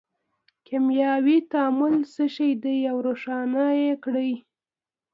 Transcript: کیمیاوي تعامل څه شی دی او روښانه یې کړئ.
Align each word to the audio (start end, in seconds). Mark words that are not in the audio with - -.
کیمیاوي 0.67 1.37
تعامل 1.51 1.95
څه 2.13 2.23
شی 2.35 2.51
دی 2.63 2.77
او 2.91 2.97
روښانه 3.07 3.65
یې 3.81 3.91
کړئ. 4.03 4.31